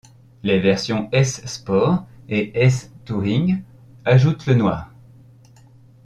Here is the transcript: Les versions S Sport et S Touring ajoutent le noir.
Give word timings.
Les 0.41 0.57
versions 0.59 1.09
S 1.11 1.45
Sport 1.45 2.07
et 2.27 2.59
S 2.63 2.91
Touring 3.05 3.61
ajoutent 4.03 4.47
le 4.47 4.55
noir. 4.55 4.89